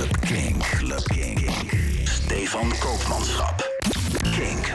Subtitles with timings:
[0.00, 0.62] Club Kink.
[0.62, 1.50] Club Kink.
[2.04, 3.70] Stefan Koopmanschap.
[4.22, 4.72] Kink.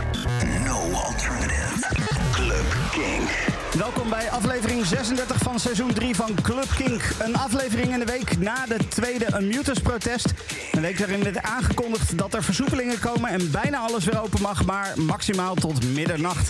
[0.66, 1.88] No alternative.
[2.32, 3.30] Club Kink.
[3.78, 7.02] Welkom bij aflevering 36 van seizoen 3 van Club Kink.
[7.20, 10.34] Een aflevering in de week na de tweede Unmutus-protest.
[10.72, 14.66] Een week waarin werd aangekondigd dat er versoepelingen komen en bijna alles weer open mag,
[14.66, 16.50] maar maximaal tot middernacht.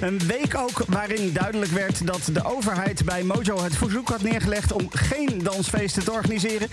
[0.00, 4.72] Een week ook waarin duidelijk werd dat de overheid bij Mojo het verzoek had neergelegd
[4.72, 6.68] om geen dansfeesten te organiseren.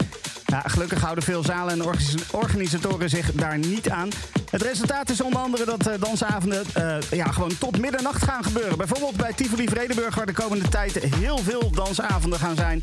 [0.66, 4.10] Gelukkig houden veel zalen en organis- organisatoren zich daar niet aan.
[4.50, 8.78] Het resultaat is onder andere dat eh, dansavonden eh, ja, gewoon tot middernacht gaan gebeuren.
[8.78, 12.80] Bijvoorbeeld bij Tivoli Vredenburg, waar de komende tijd heel veel dansavonden gaan zijn.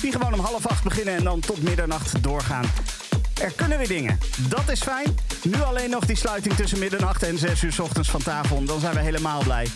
[0.00, 2.64] Die gewoon om half acht beginnen en dan tot middernacht doorgaan.
[3.40, 4.18] Er kunnen weer dingen.
[4.48, 5.16] Dat is fijn.
[5.42, 8.64] Nu alleen nog die sluiting tussen middernacht en 6 uur 's ochtends van tafel.
[8.64, 9.66] Dan zijn we helemaal blij.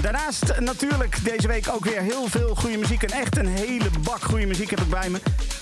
[0.00, 3.02] Daarnaast natuurlijk deze week ook weer heel veel goede muziek.
[3.02, 5.20] En echt een hele bak goede muziek heb ik bij me.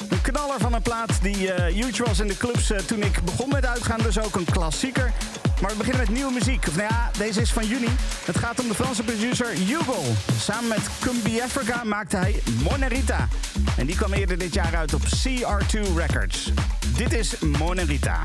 [0.08, 3.48] Een knaller van een plaat die huge was in de clubs eh, toen ik begon
[3.48, 4.00] met uitgaan.
[4.02, 5.12] Dus ook een klassieker.
[5.60, 6.66] Maar we beginnen met nieuwe muziek.
[6.66, 7.88] Nou ja, deze is van juni.
[8.24, 10.02] Het gaat om de Franse producer Hugo.
[10.38, 13.28] Samen met Cumbi Africa maakte hij Monerita.
[13.76, 16.52] En die kwam eerder dit jaar uit op CR2 Records.
[16.96, 18.22] Dit is Monerita.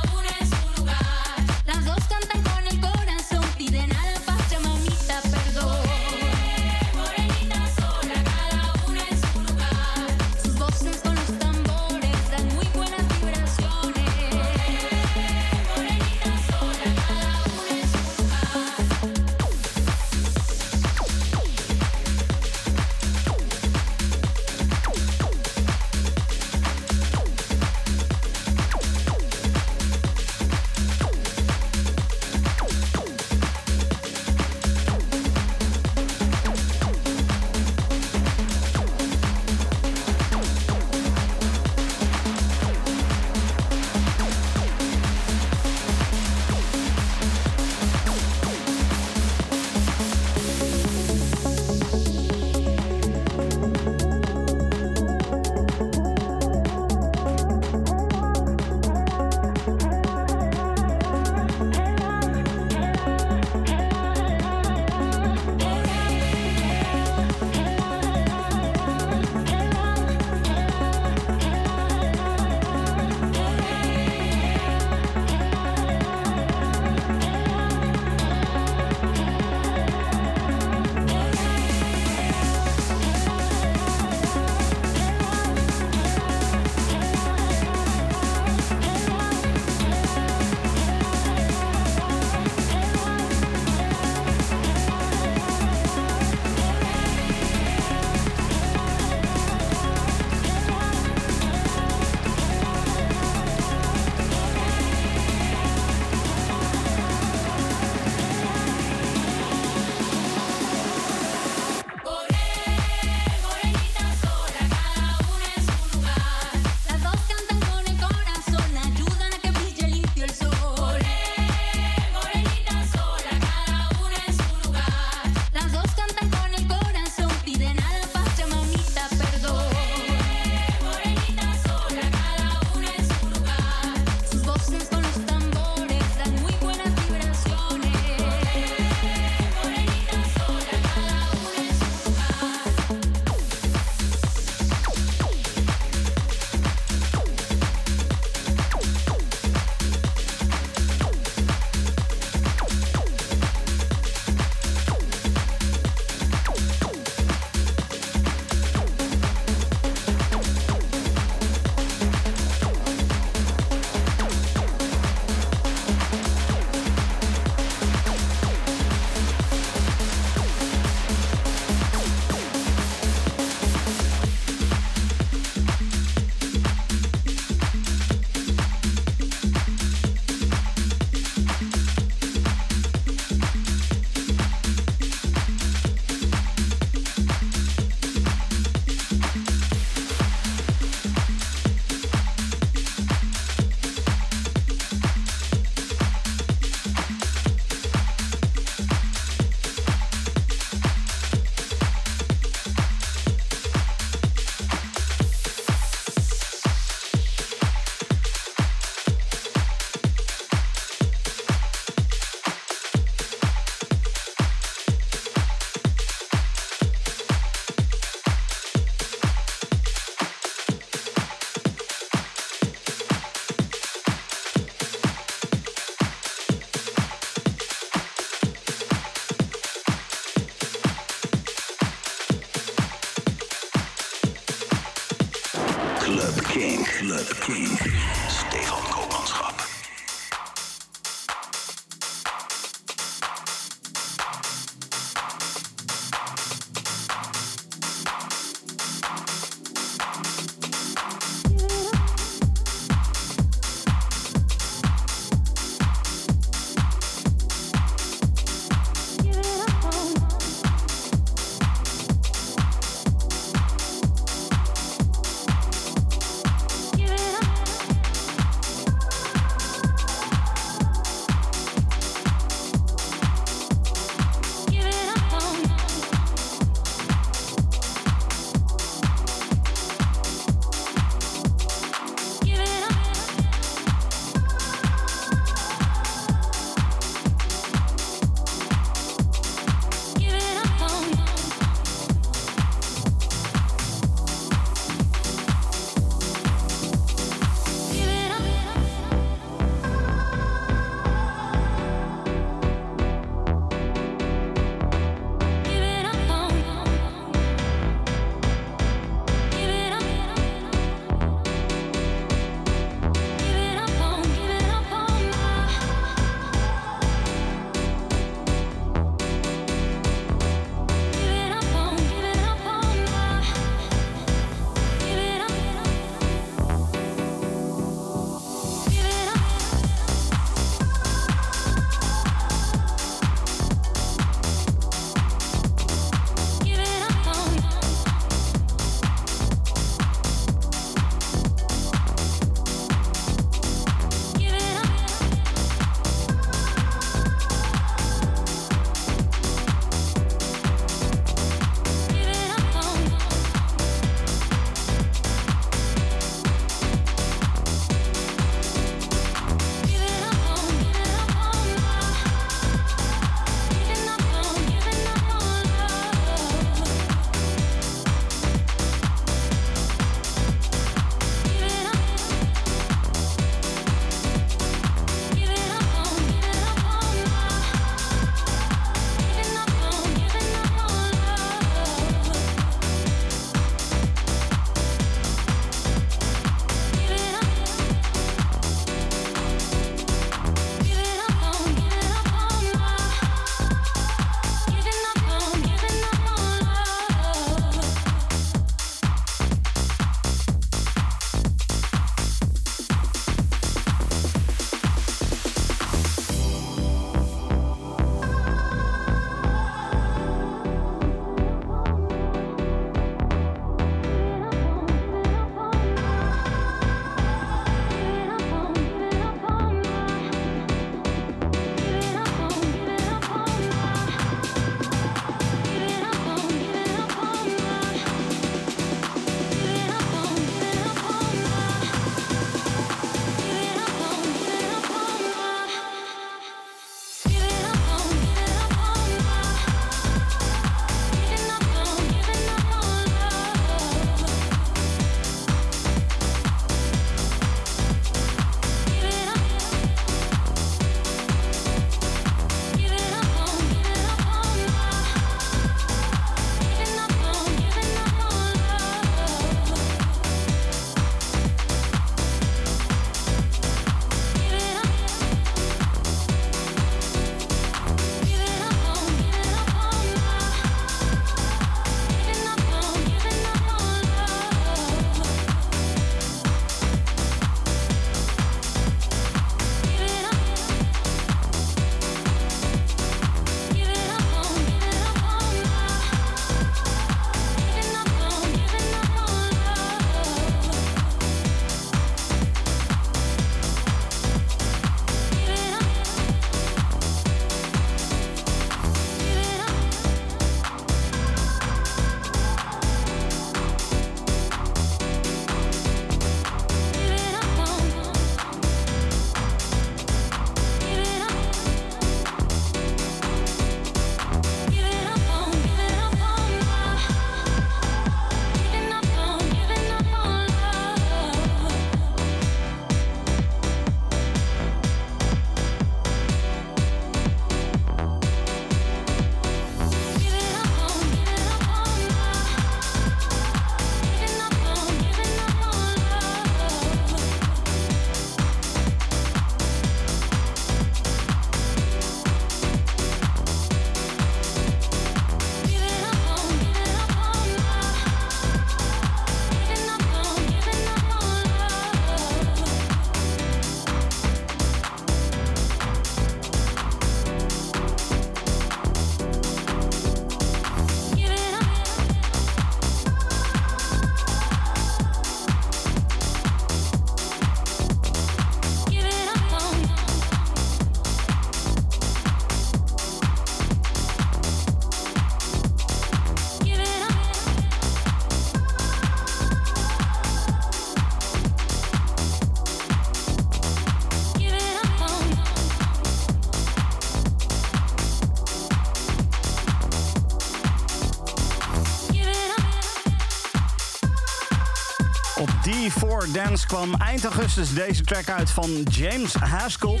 [596.26, 600.00] D4 Dance kwam eind augustus deze track uit van James Haskell.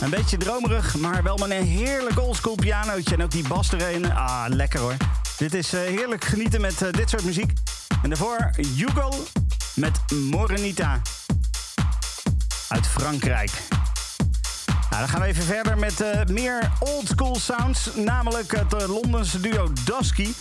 [0.00, 4.12] Een beetje dromerig, maar wel met een heerlijk oldschool pianootje en ook die bas erin.
[4.12, 4.96] Ah, lekker hoor.
[5.36, 7.52] Dit is uh, heerlijk genieten met uh, dit soort muziek.
[8.02, 9.10] En daarvoor Hugo
[9.74, 11.00] met Morenita
[12.68, 13.50] uit Frankrijk.
[14.90, 17.90] Nou, dan gaan we even verder met uh, meer old school sounds.
[17.94, 20.32] Namelijk het Londense duo Dusky.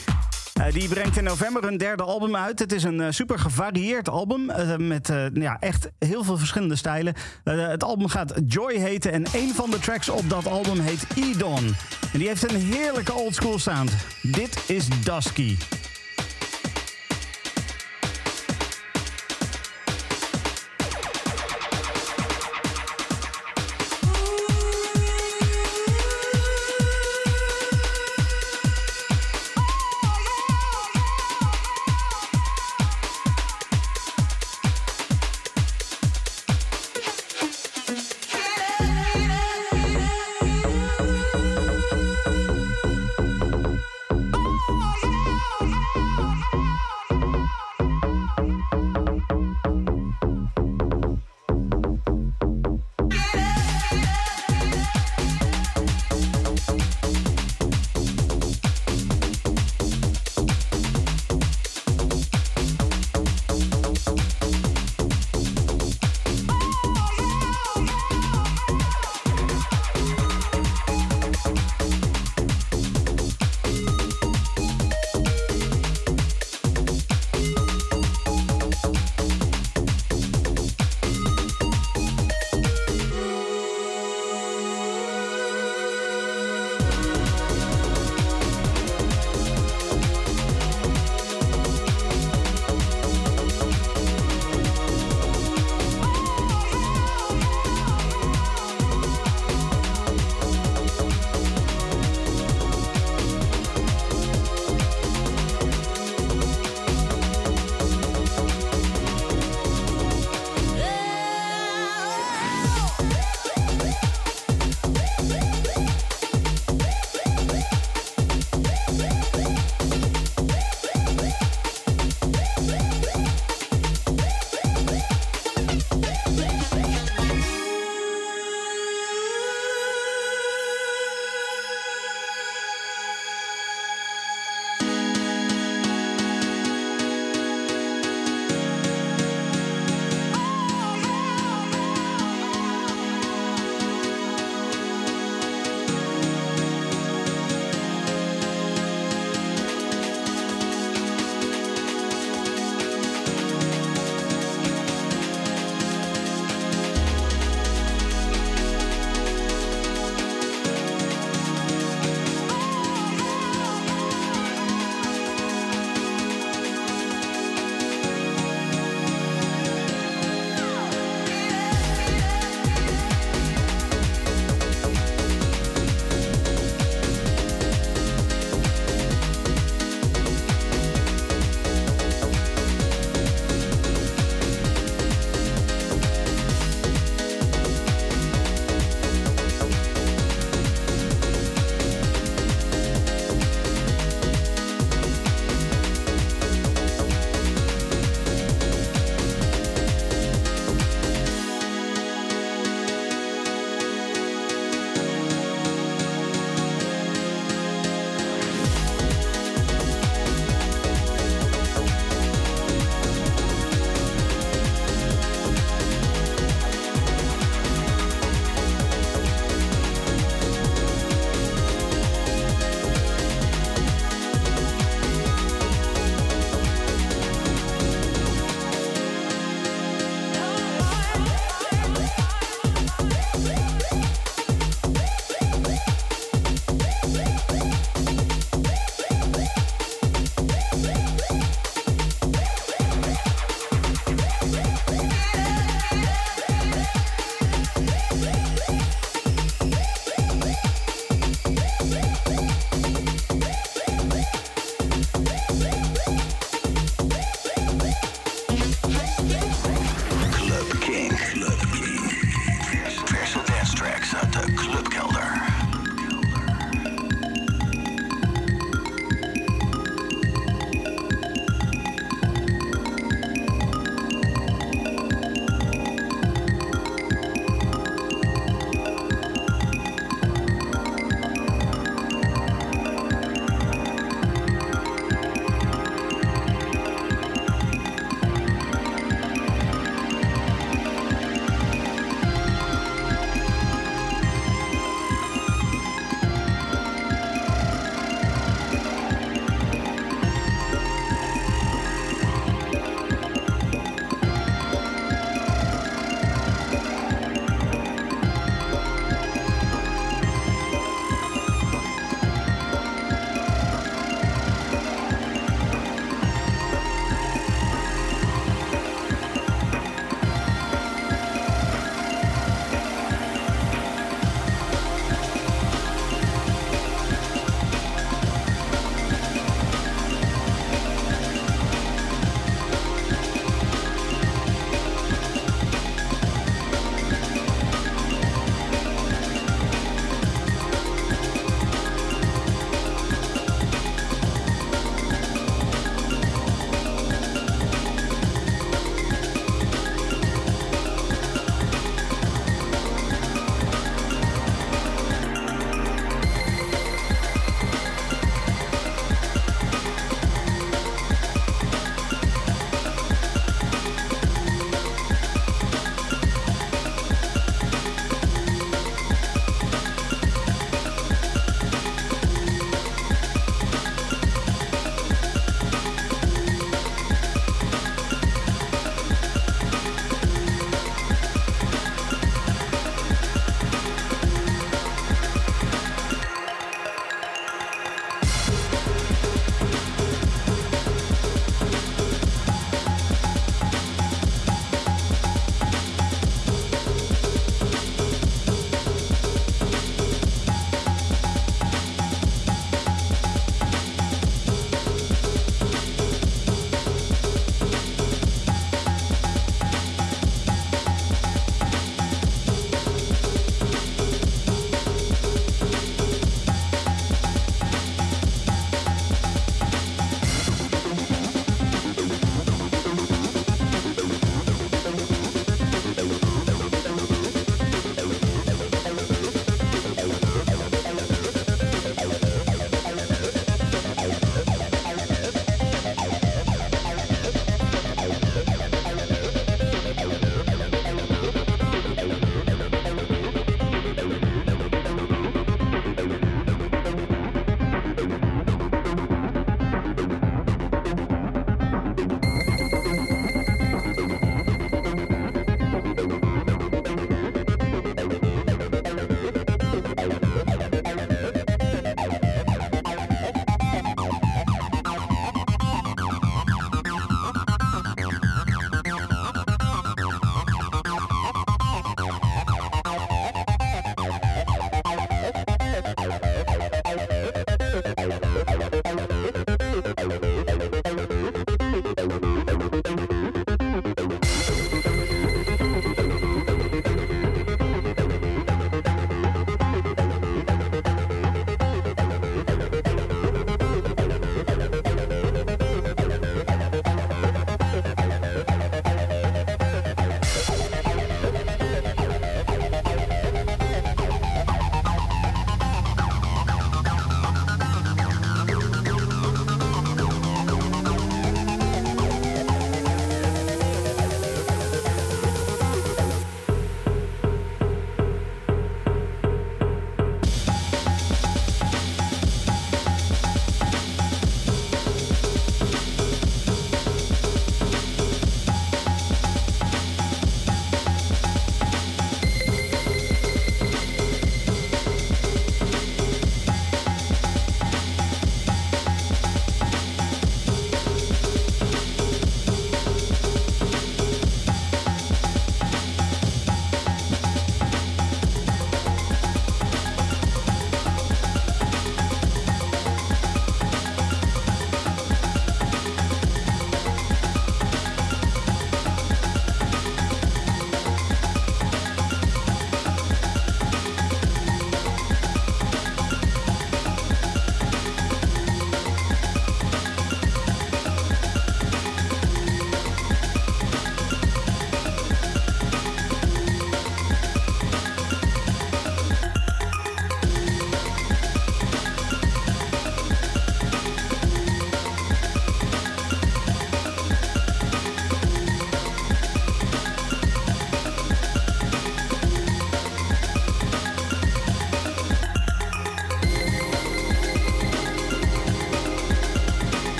[0.63, 2.60] Uh, die brengt in november hun derde album uit.
[2.60, 7.13] Het is een super gevarieerd album met ja, echt heel veel verschillende stijlen.
[7.43, 11.75] het album gaat Joy heten en een van de tracks op dat album heet Edon.
[12.13, 13.91] En die heeft een heerlijke old school sound.
[14.22, 15.55] Dit is Dusky.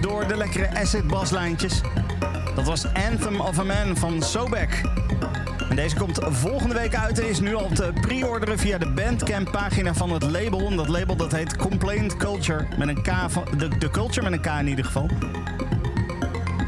[0.00, 1.80] Door de lekkere acid baslijntjes.
[2.54, 4.80] Dat was Anthem of a Man van Sobek.
[5.68, 9.50] En deze komt volgende week uit en is nu al te pre-orderen via de Bandcamp
[9.50, 10.66] pagina van het label.
[10.66, 12.66] En dat label dat heet Complaint Culture.
[12.78, 15.10] Met een K van, de, de Culture met een K in ieder geval.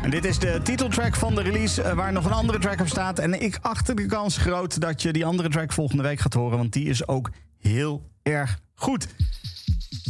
[0.02, 2.88] En dit is de titeltrack van de release eh, waar nog een andere track op
[2.88, 3.18] staat.
[3.18, 6.58] En ik achter de kans groot dat je die andere track volgende week gaat horen.
[6.58, 9.06] Want die is ook heel erg goed.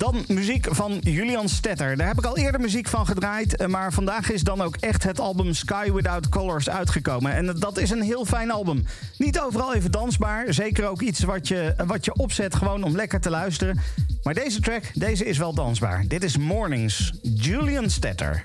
[0.05, 1.97] Dan muziek van Julian Stetter.
[1.97, 3.57] Daar heb ik al eerder muziek van gedraaid.
[3.57, 7.33] Eh, maar vandaag is dan ook echt het album Sky Without Colors uitgekomen.
[7.35, 8.87] En dat is een heel fijn album.
[9.19, 10.53] Niet overal even dansbaar.
[10.55, 13.81] Zeker ook iets wat je, wat je opzet gewoon om lekker te luisteren.
[14.23, 16.05] Maar deze track, deze is wel dansbaar.
[16.09, 17.13] Dit is Mornings.
[17.23, 18.43] Julian Stetter.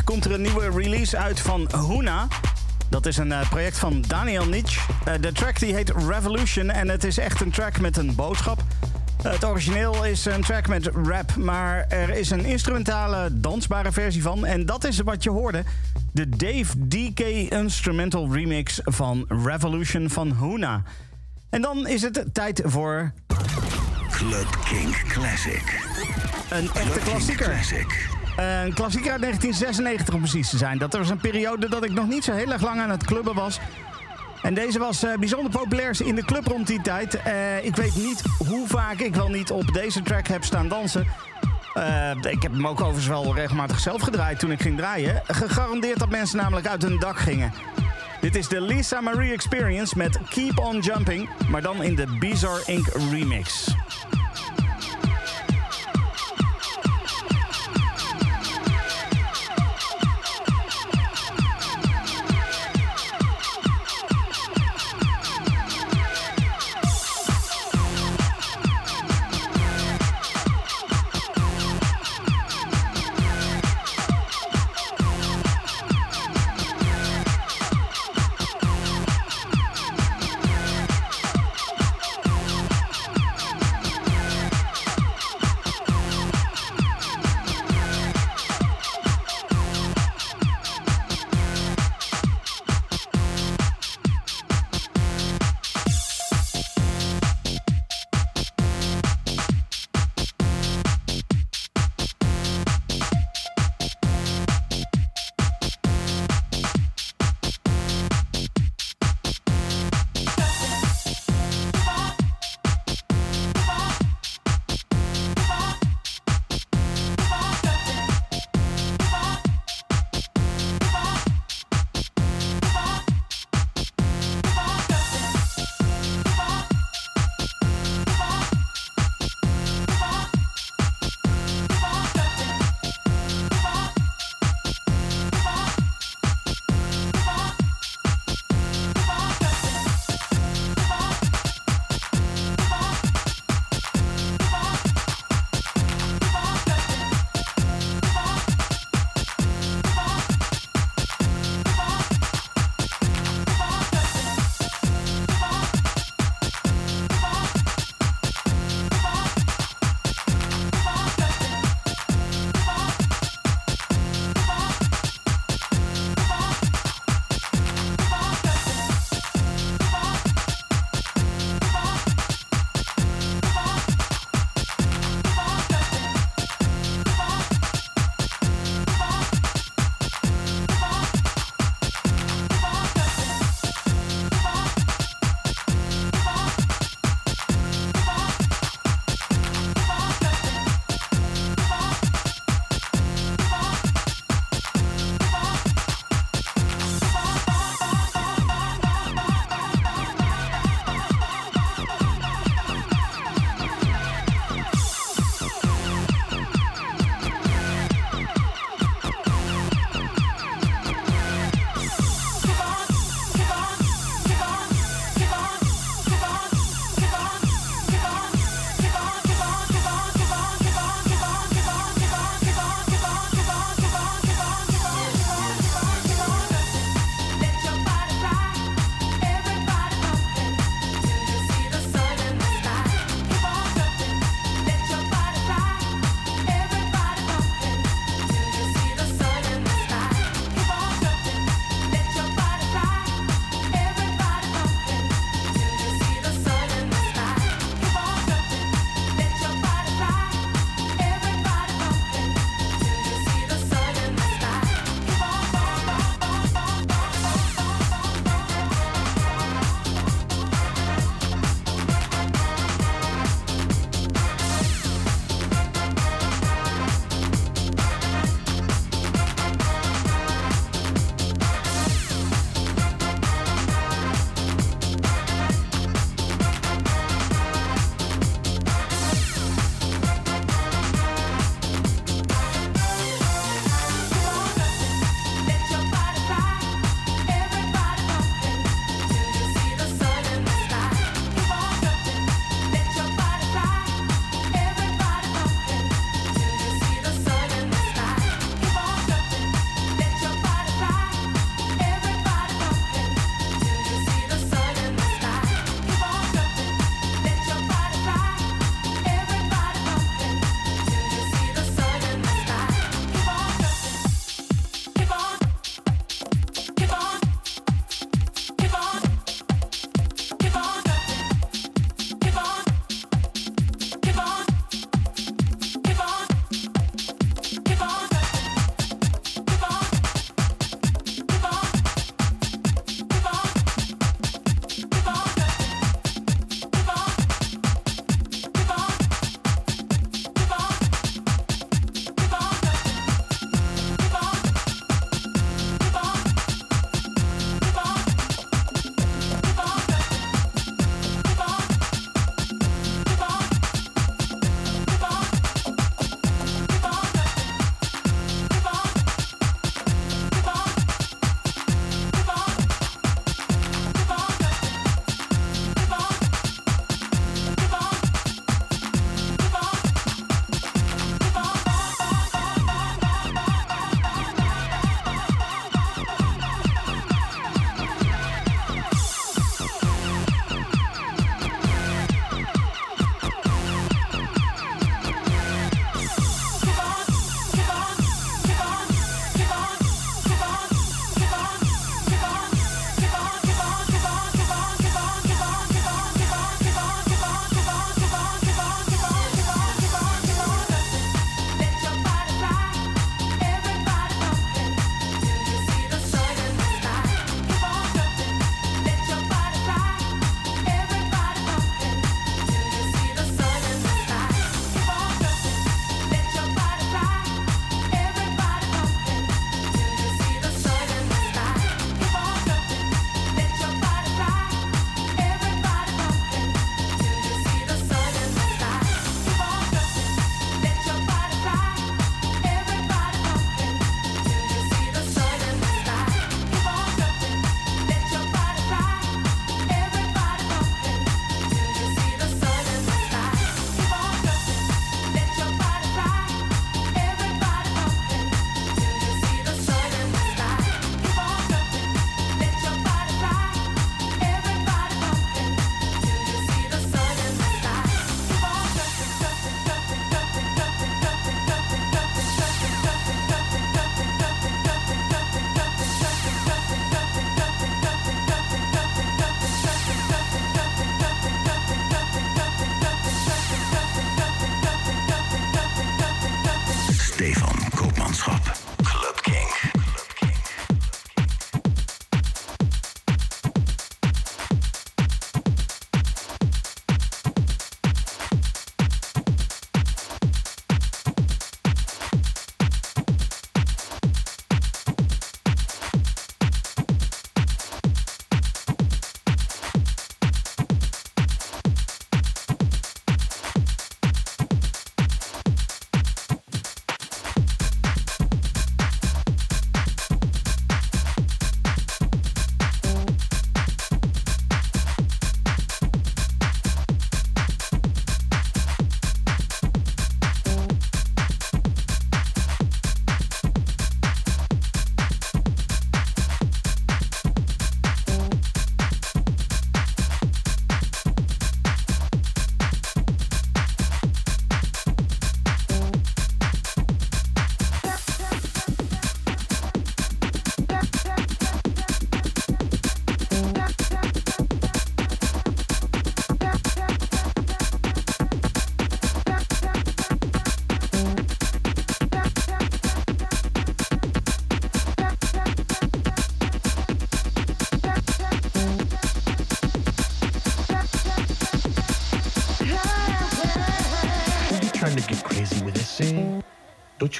[0.00, 2.26] Week komt er een nieuwe release uit van Huna.
[2.88, 4.80] Dat is een uh, project van Daniel Nietzsche.
[5.08, 8.62] Uh, de track die heet Revolution en het is echt een track met een boodschap.
[9.22, 14.46] Het origineel is een track met rap, maar er is een instrumentale, dansbare versie van.
[14.46, 15.64] En dat is wat je hoorde.
[16.12, 17.20] De Dave DK
[17.50, 20.82] Instrumental Remix van Revolution van Huna.
[21.50, 23.12] En dan is het tijd voor...
[24.10, 25.80] Club King Classic.
[26.50, 27.46] Een echte klassieker.
[27.46, 28.19] Classic.
[28.40, 30.78] Een klassieker uit 1996 om precies te zijn.
[30.78, 33.34] Dat was een periode dat ik nog niet zo heel erg lang aan het clubben
[33.34, 33.60] was.
[34.42, 37.18] En deze was uh, bijzonder populair in de club rond die tijd.
[37.26, 41.06] Uh, ik weet niet hoe vaak ik wel niet op deze track heb staan dansen.
[42.30, 45.22] Ik heb hem ook overigens wel regelmatig zelf gedraaid toen ik ging draaien.
[45.26, 47.52] Gegarandeerd dat mensen namelijk uit hun dak gingen.
[48.20, 52.62] Dit is de Lisa Marie Experience met Keep On Jumping, maar dan in de Bizarre
[52.66, 52.86] Inc.
[53.10, 53.74] remix.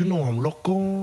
[0.01, 0.99] You know I'm loco?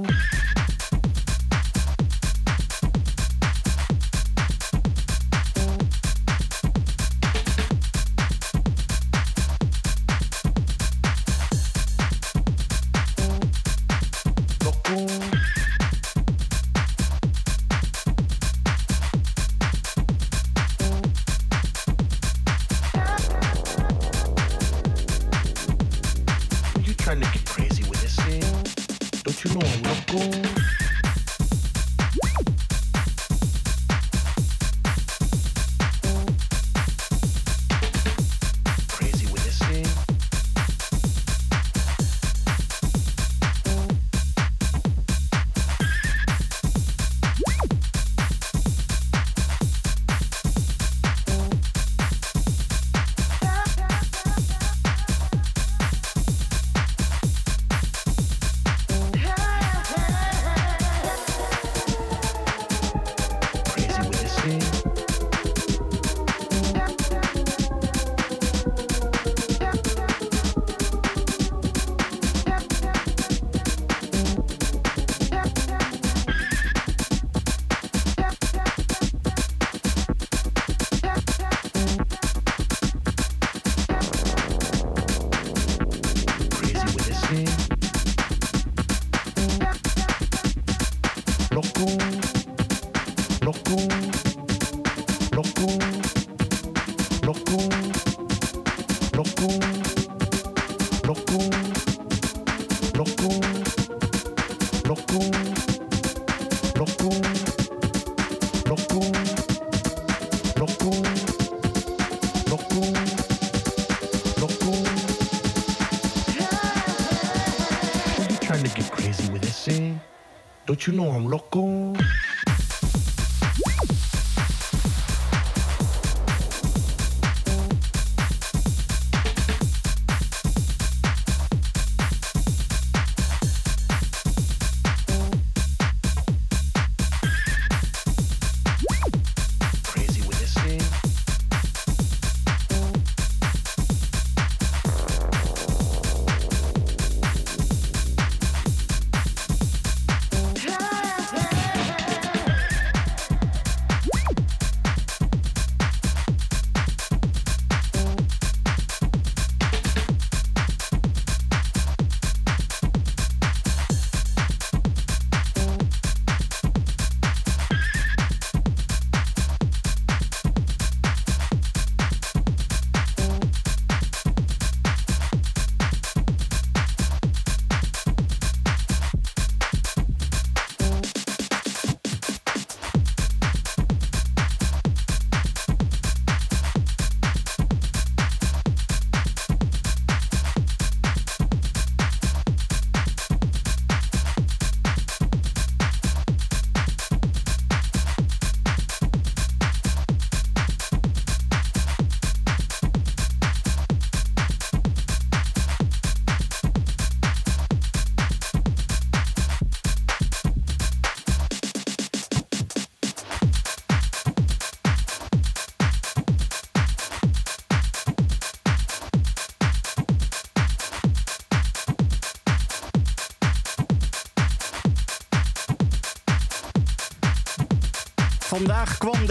[120.88, 121.77] You know I'm loco.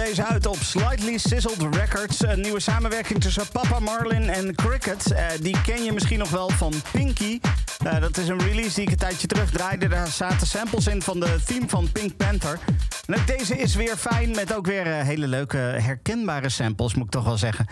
[0.06, 2.22] Deze uit op Slightly Sizzled Records.
[2.22, 5.12] Een nieuwe samenwerking tussen Papa Marlin en Cricket.
[5.12, 7.40] Uh, die ken je misschien nog wel van Pinky.
[7.84, 9.88] Uh, dat is een release die ik een tijdje terug draaide.
[9.88, 12.58] Daar zaten samples in van de theme van Pink Panther.
[13.06, 17.04] En ook deze is weer fijn met ook weer uh, hele leuke herkenbare samples, moet
[17.04, 17.66] ik toch wel zeggen.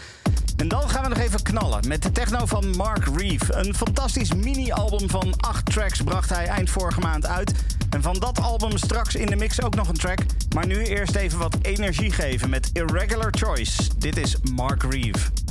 [0.57, 3.55] En dan gaan we nog even knallen met de techno van Mark Reeve.
[3.55, 7.53] Een fantastisch mini-album van acht tracks bracht hij eind vorige maand uit.
[7.91, 10.19] En van dat album straks in de mix ook nog een track.
[10.55, 13.83] Maar nu eerst even wat energie geven met Irregular Choice.
[13.99, 15.44] Dit is Mark Reeve.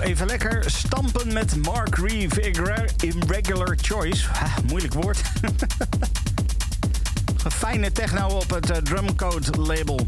[0.00, 2.40] Even lekker stampen met Mark Reeve,
[2.96, 4.28] Irregular Choice.
[4.66, 5.20] Moeilijk woord.
[7.58, 10.06] Fijne techno op het uh, Drumcode label.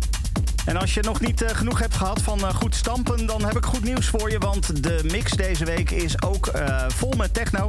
[0.64, 3.56] En als je nog niet uh, genoeg hebt gehad van uh, goed stampen, dan heb
[3.56, 4.38] ik goed nieuws voor je.
[4.38, 6.50] Want de mix deze week is ook
[6.88, 7.68] vol met techno.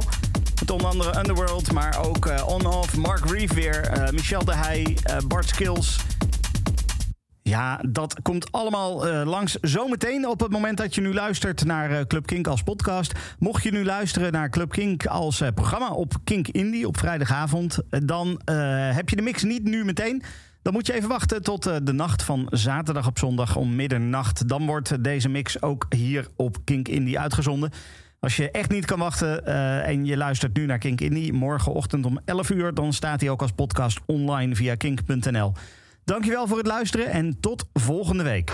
[0.60, 4.96] Met onder andere Underworld, maar ook On-Off, Mark Reeve weer, Michel de Heij,
[5.26, 5.96] Bart Skills...
[7.56, 11.90] Ja, dat komt allemaal uh, langs zometeen op het moment dat je nu luistert naar
[11.90, 13.12] uh, Club Kink als podcast.
[13.38, 17.78] Mocht je nu luisteren naar Club Kink als uh, programma op Kink Indie op vrijdagavond,
[18.04, 18.40] dan
[18.94, 20.22] heb je de mix niet nu meteen.
[20.62, 24.48] Dan moet je even wachten tot de nacht van zaterdag op zondag om middernacht.
[24.48, 27.70] Dan wordt deze mix ook hier op Kink Indie uitgezonden.
[28.20, 29.46] Als je echt niet kan wachten
[29.84, 33.42] en je luistert nu naar Kink Indie, morgenochtend om 11 uur, dan staat hij ook
[33.42, 35.52] als podcast online via kink.nl.
[36.06, 38.52] Dankjewel voor het luisteren en tot volgende week.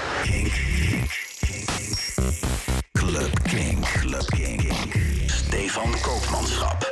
[2.93, 3.85] Club Kink.
[3.85, 4.73] Club Kink.
[5.27, 6.91] Stefan Koopmanschap.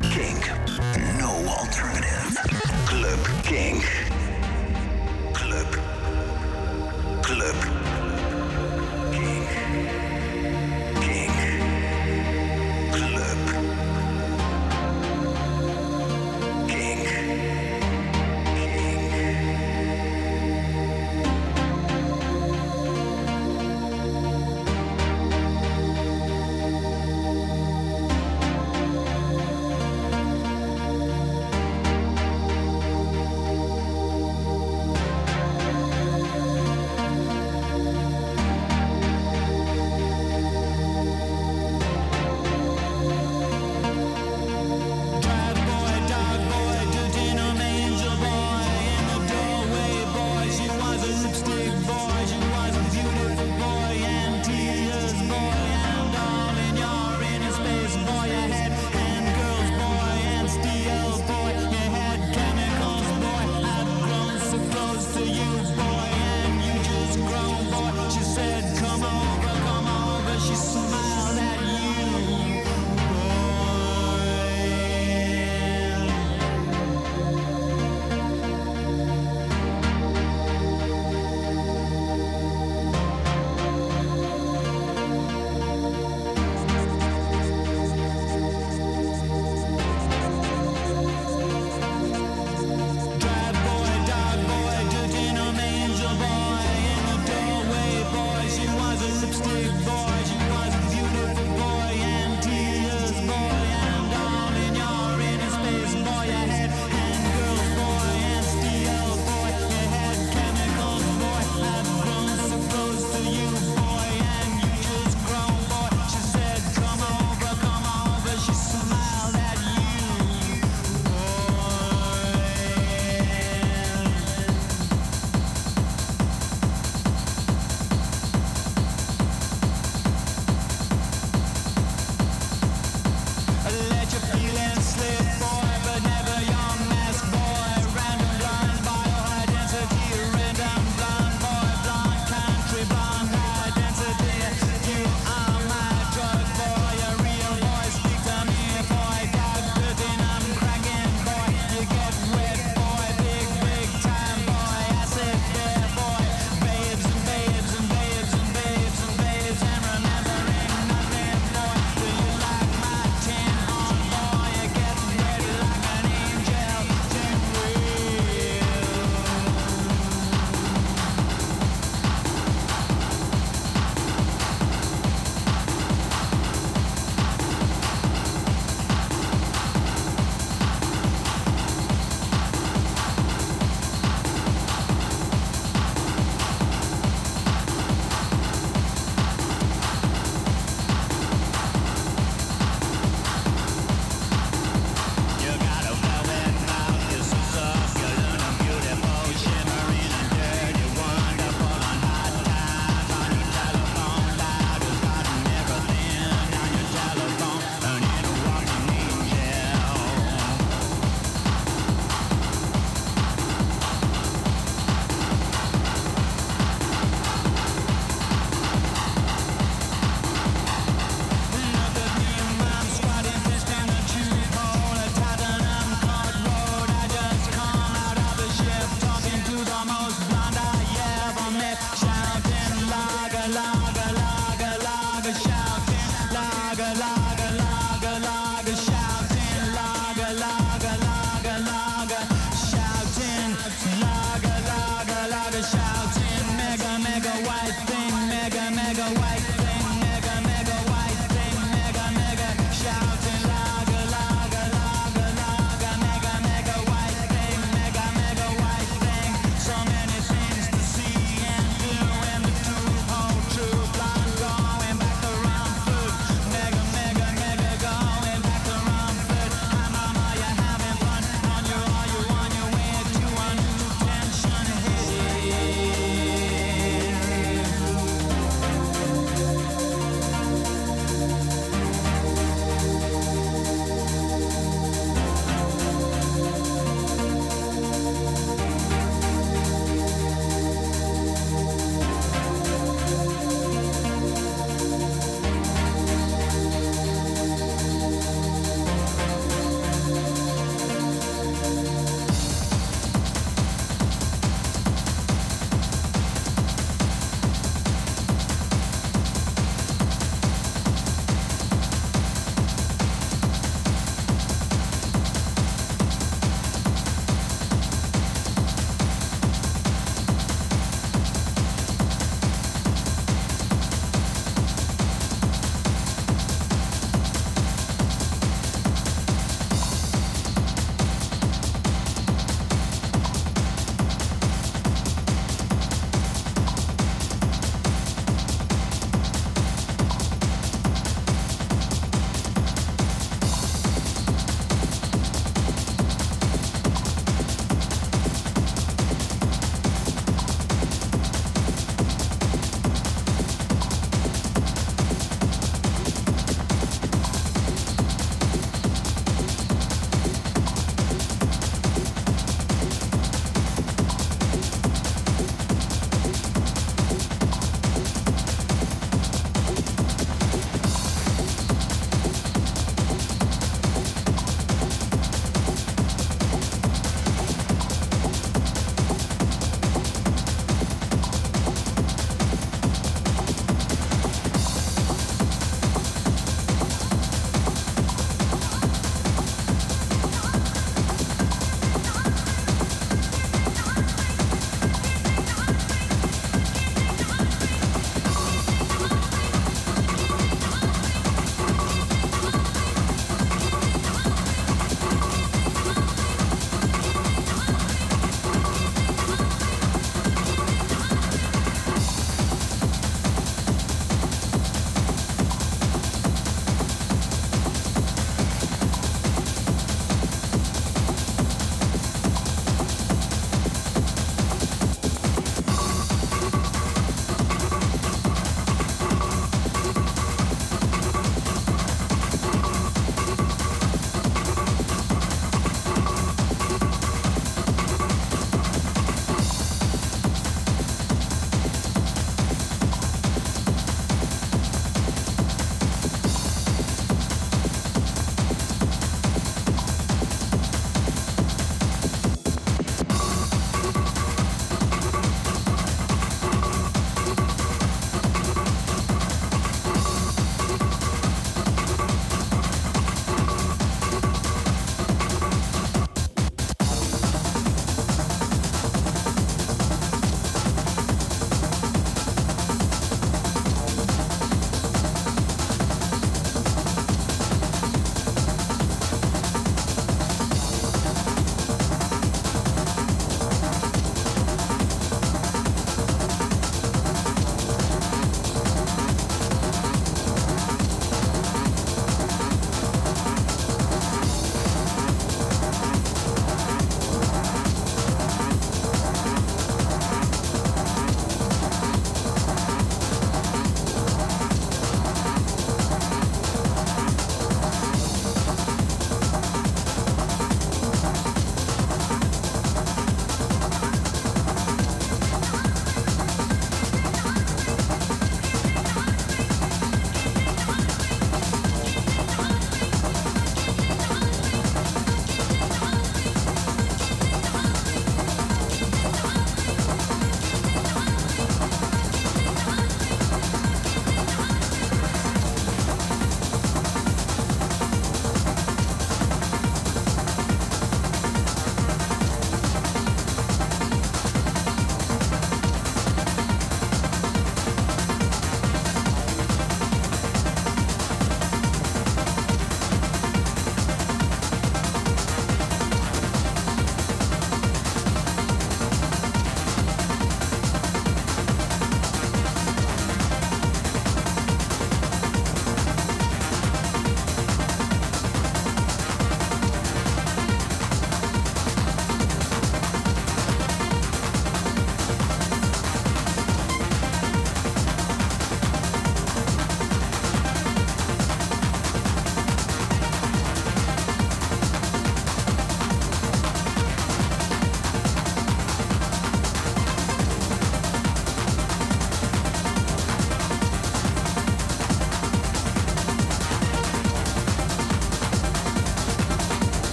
[0.00, 0.50] Kink.
[1.18, 2.40] No alternative.
[2.84, 4.06] Club Kink.
[5.32, 5.78] Club.
[7.20, 7.77] Club.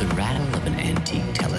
[0.00, 1.49] The rattle of an antique telescope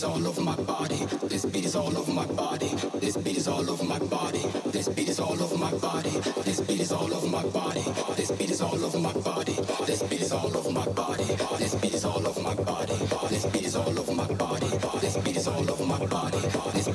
[0.00, 0.96] is all over my body.
[1.28, 2.68] This beat is all over my body.
[3.00, 4.38] This beat is all over my body.
[4.72, 6.08] This beat is all over my body.
[6.46, 7.82] This beat is all over my body.
[8.16, 9.52] This beat is all over my body.
[9.86, 11.24] This beat is all over my body.
[11.58, 12.94] This beat is all over my body.
[13.28, 14.68] This beat is all over my body.
[15.02, 16.40] This beat is all over my body.
[16.72, 16.88] This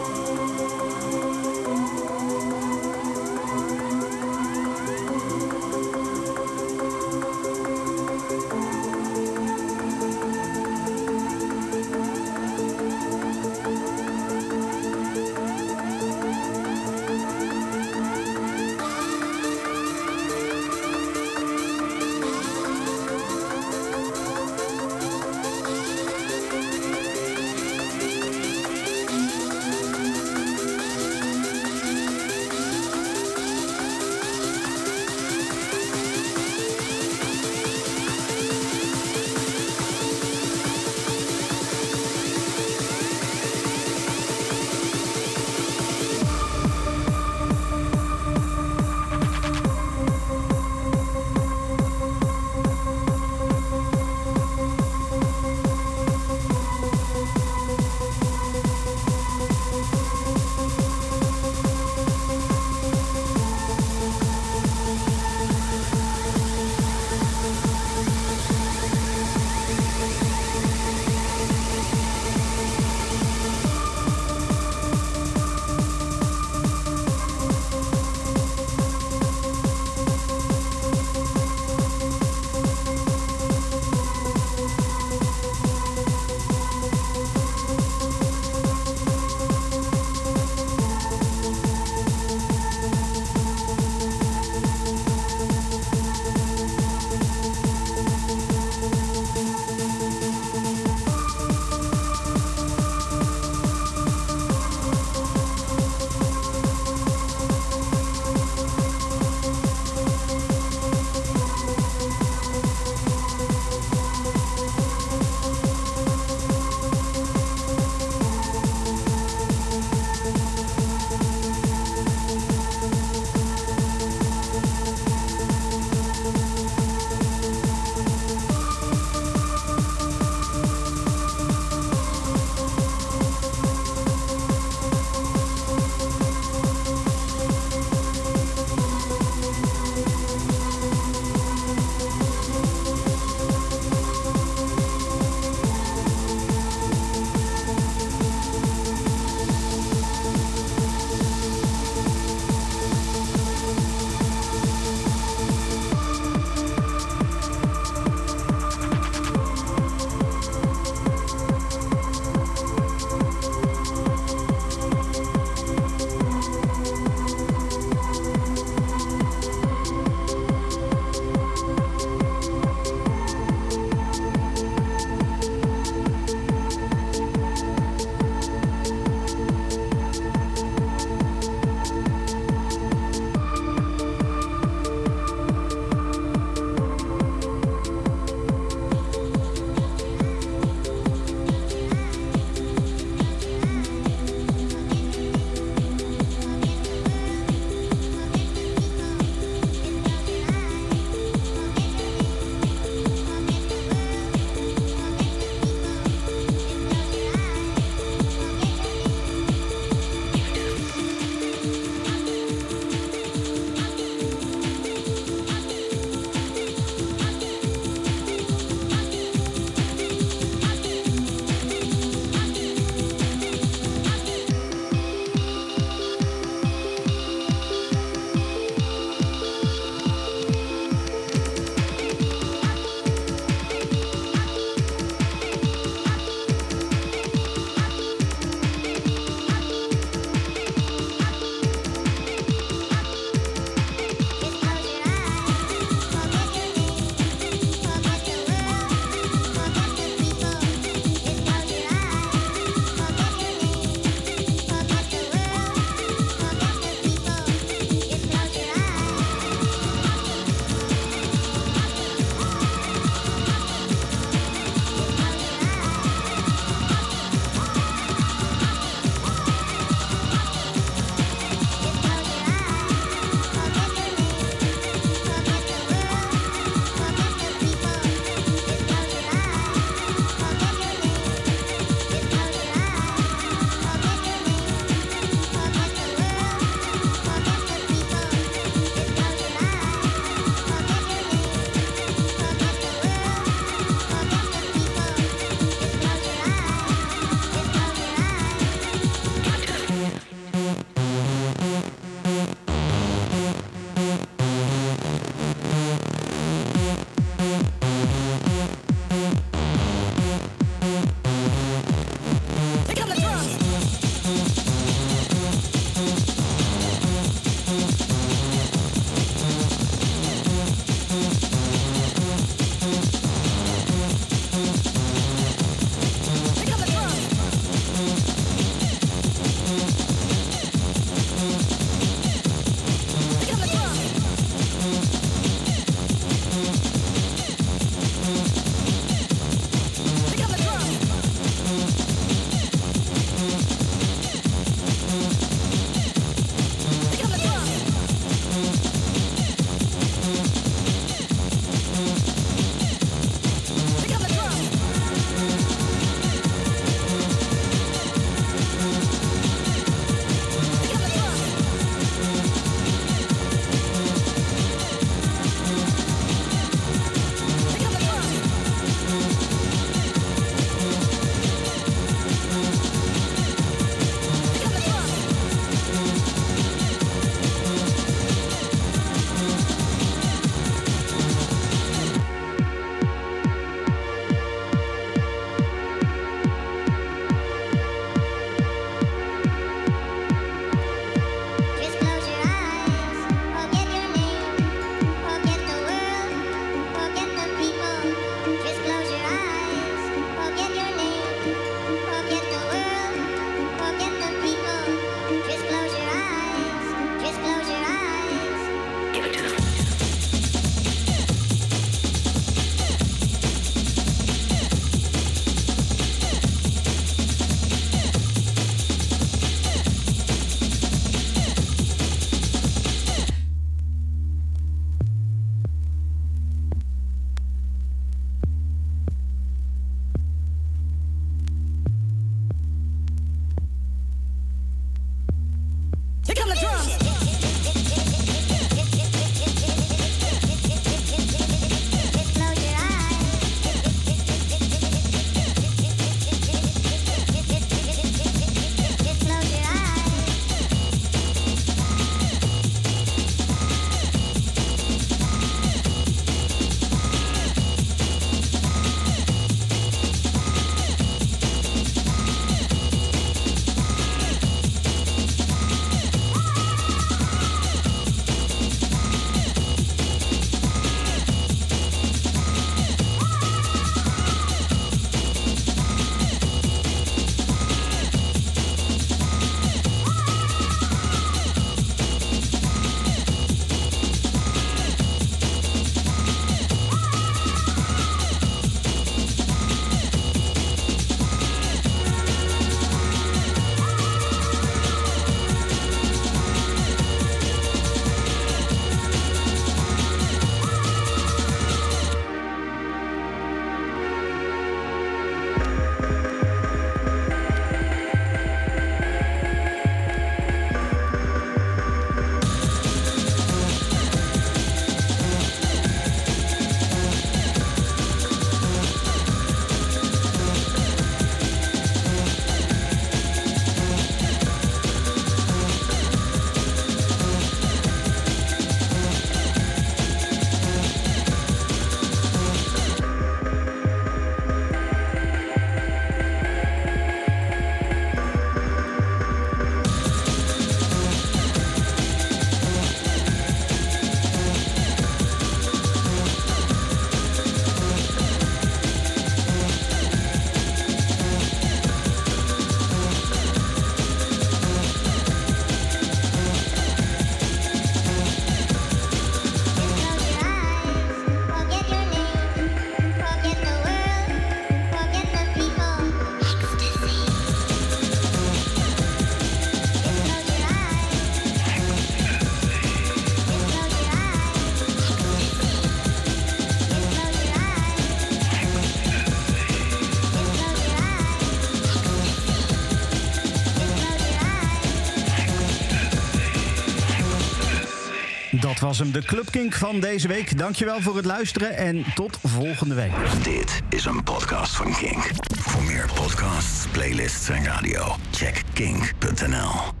[588.91, 590.57] was hem, de Clubkink van deze week.
[590.57, 593.11] Dankjewel voor het luisteren en tot volgende week.
[593.43, 595.29] Dit is een podcast van Kink.
[595.59, 600.00] Voor meer podcasts, playlists en radio, check kink.nl.